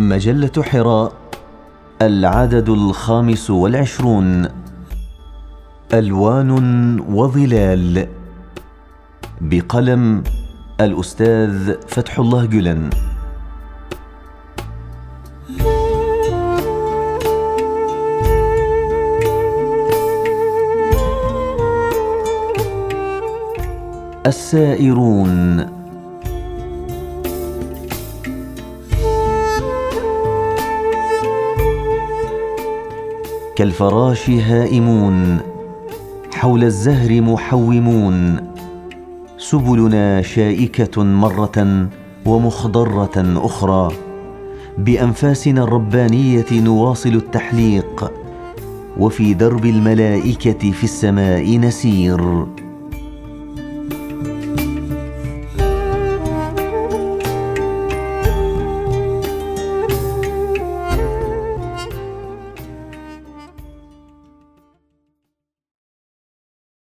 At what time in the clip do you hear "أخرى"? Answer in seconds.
43.46-43.88